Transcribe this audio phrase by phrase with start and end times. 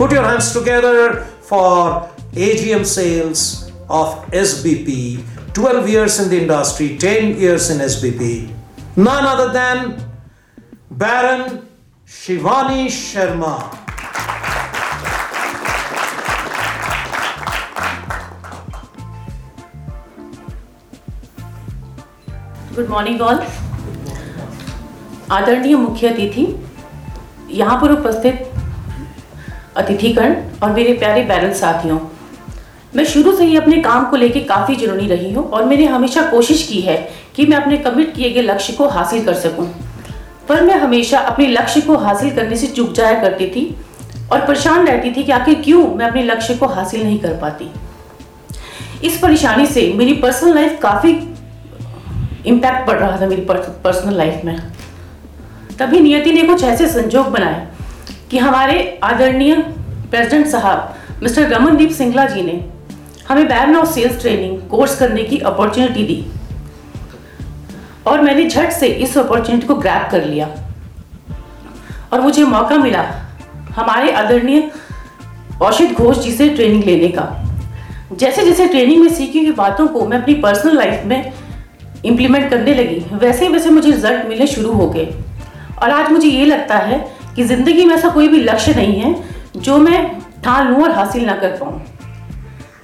[0.00, 5.23] Put your hands together for AGM sales of SBP.
[5.53, 8.49] 12 years in the industry, 10 years in SBP.
[8.95, 10.03] None other than
[10.89, 11.67] Baron
[12.07, 13.77] Shivani Sharma.
[22.75, 23.39] Good morning all
[25.37, 26.45] आदरणीय मुख्य अतिथि
[27.59, 28.49] यहाँ पर उपस्थित
[29.81, 31.99] अतिथिगण और मेरे प्यारे बैरन साथियों,
[32.95, 36.21] मैं शुरू से ही अपने काम को लेकर काफ़ी जुनूनी रही हूँ और मैंने हमेशा
[36.31, 36.97] कोशिश की है
[37.35, 39.67] कि मैं अपने कमिट किए गए लक्ष्य को हासिल कर सकूँ।
[40.49, 43.63] पर मैं हमेशा अपने लक्ष्य को हासिल करने से चूक जाया करती थी
[44.31, 47.69] और परेशान रहती थी कि आखिर क्यों मैं अपने लक्ष्य को हासिल नहीं कर पाती।
[49.07, 51.11] इस परेशानी से मेरी पर्सनल लाइफ काफ़ी
[52.45, 54.57] इम्पैक्ट पड़ रहा था मेरी पर्सनल लाइफ में।
[55.79, 57.67] तभी नियति ने कुछ ऐसे संजोग बनाए
[58.31, 59.55] कि हमारे आदरणीय
[60.11, 62.53] प्रेसिडेंट साहब, मिस्टर रमनदीप सिंगला जी ने
[63.29, 66.25] हमें Baron of sales training course करने की अपॉर्चुनिटी दी।
[68.07, 70.49] और मैंने झट से इस अपॉर्चुनिटी को ग्रैप कर लिया।
[72.13, 73.03] और मुझे मौका मिला
[73.75, 74.71] हमारे आदरणीय
[75.61, 77.29] औषित घोष जी से ट्रेनिंग लेने का।
[78.13, 81.33] जैसे जैसे ट्रेनिंग में सीखी हुई बातों को मैं अपनी पर्सनल लाइफ में
[82.05, 85.13] इम्प्लीमेंट करने लगी वैसे वैसे मुझे रिज़ल्ट मिलने शुरू हो गए।
[85.81, 89.15] और आज मुझे ये लगता है कि ज़िंदगी में ऐसा कोई भी लक्ष्य नहीं है
[89.57, 90.03] जो मैं
[90.43, 91.81] ठान लूँ और हासिल ना कर पाऊँ।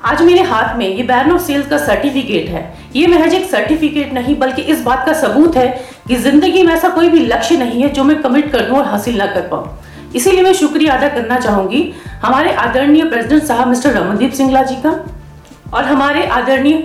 [0.06, 2.62] आज मेरे हाथ में ये बैरन ऑफ़ सेल्स का सर्टिफिकेट है।
[2.96, 5.68] ये महज एक सर्टिफिकेट नहीं, बल्कि इस बात का सबूत है
[6.08, 8.86] कि ज़िंदगी में ऐसा कोई भी लक्ष्य नहीं है जो मैं कमिट कर दूँ और
[8.86, 9.78] हासिल ना कर पाऊँ।
[10.16, 11.82] इसीलिए मैं शुक्रिया अदा करना चाहूँगी
[12.24, 14.92] हमारे आदरणीय प्रेसिडेंट साहब मिस्टर रमनदीप सिंगला जी का
[15.74, 16.78] और हमारे आदरणीय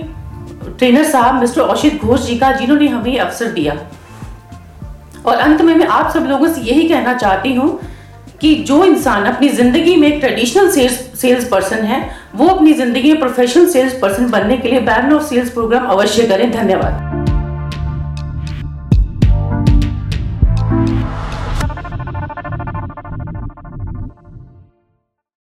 [0.69, 3.73] ट्रेनर साहब मिस्टर औषित घोष जी का, जिन्होंने हमें अवसर दिया।
[5.25, 7.79] और अंत में मैं आप सब लोगों से यही कहना चाहती हूँ
[8.41, 12.01] कि जो इंसान अपनी ज़िंदगी में एक ट्रेडिशनल सेल्स सेल्स पर्सन है,
[12.35, 16.27] वो अपनी ज़िंदगी में प्रोफेशनल सेल्स पर्सन बनने के लिए बैरन ऑफ़ सेल्स प्रोग्राम अवश्य
[16.27, 17.12] करें। धन्यवाद।